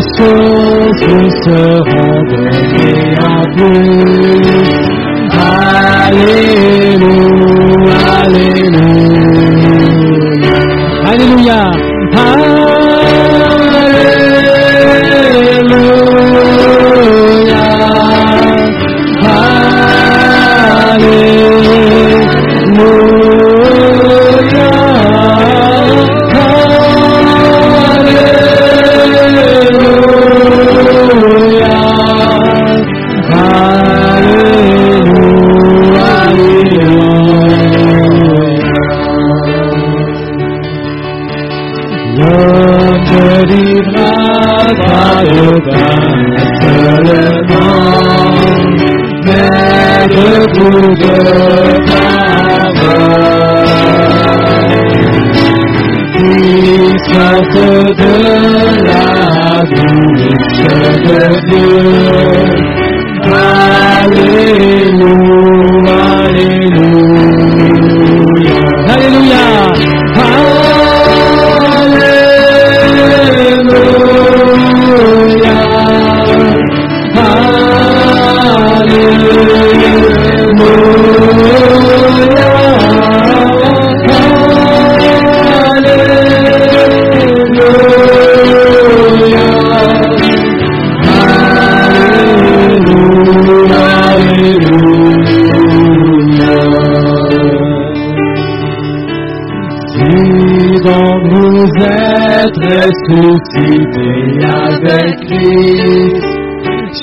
[103.41, 106.25] ressuscité avec Christ.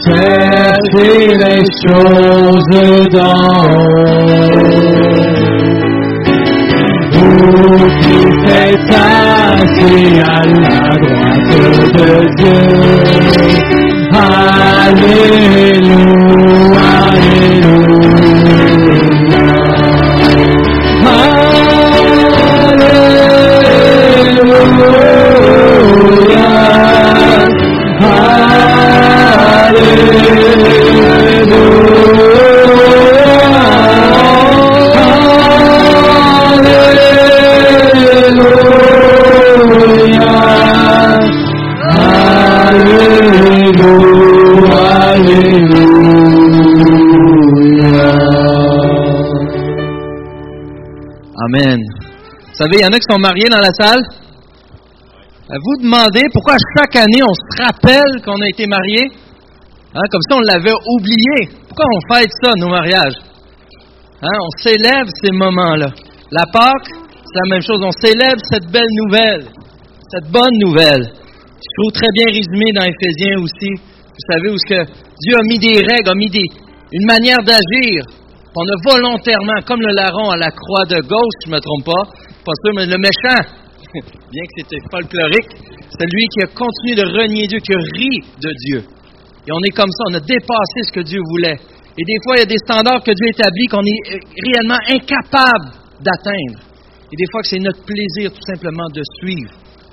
[0.07, 4.09] Cherchez les choses d'en haut.
[7.13, 11.51] Vous qui faites assis à la droite
[11.95, 12.61] de Dieu.
[14.81, 15.78] Alléluia,
[52.69, 54.03] savez, il y en a qui sont mariés dans la salle.
[55.49, 59.09] Vous demandez pourquoi chaque année on se rappelle qu'on a été mariés.
[59.95, 61.49] Hein, comme si on l'avait oublié.
[61.69, 63.17] Pourquoi on fête ça, nos mariages?
[64.21, 65.89] Hein, on célèbre ces moments-là.
[66.31, 67.81] La Pâque, c'est la même chose.
[67.81, 69.49] On célèbre cette belle nouvelle,
[70.13, 71.05] cette bonne nouvelle.
[71.09, 73.73] Je trouve très bien résumé dans Éphésiens aussi.
[73.81, 76.45] Vous savez où ce que Dieu a mis des règles, a mis des,
[76.93, 78.05] une manière d'agir.
[78.55, 81.85] On a volontairement, comme le larron à la croix de gauche, je ne me trompe
[81.85, 82.28] pas,
[82.75, 83.41] mais le méchant,
[84.33, 85.53] bien que c'était folklorique,
[85.91, 88.85] c'est lui qui a continué de renier Dieu, qui a ri de Dieu.
[89.47, 91.57] Et on est comme ça, on a dépassé ce que Dieu voulait.
[91.99, 94.79] Et des fois, il y a des standards que Dieu établit qu'on est euh, réellement
[94.87, 95.73] incapable
[96.05, 96.69] d'atteindre.
[97.11, 99.51] Et des fois c'est notre plaisir tout simplement de suivre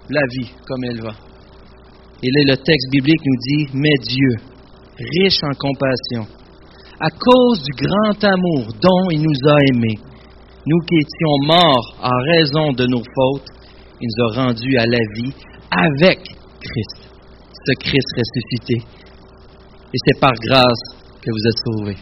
[0.10, 1.16] la vie comme elle va.
[2.24, 4.36] Et là, le texte biblique nous dit, mais Dieu,
[4.97, 6.28] riche en compassion,
[6.99, 9.99] à cause du grand amour dont il nous a aimés,
[10.68, 13.47] nous qui étions morts en raison de nos fautes,
[14.01, 15.34] il nous a rendus à la vie
[15.72, 16.20] avec
[16.59, 17.09] Christ,
[17.53, 18.78] ce Christ ressuscité.
[19.93, 20.84] Et c'est par grâce
[21.22, 21.97] que vous êtes sauvés.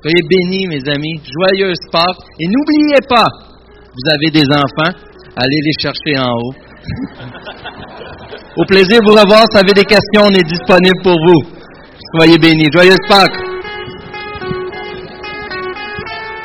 [0.00, 1.20] Soyez bénis, mes amis.
[1.24, 2.24] Joyeuse Pâques.
[2.38, 3.28] Et n'oubliez pas,
[3.92, 4.92] vous avez des enfants,
[5.36, 6.54] allez les chercher en haut.
[8.56, 9.42] Au plaisir de vous revoir.
[9.42, 11.42] Si vous avez des questions, on est disponible pour vous.
[12.16, 12.70] Soyez bénis.
[12.72, 13.53] Joyeuse Pâques.